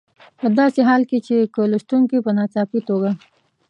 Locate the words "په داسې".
0.39-0.79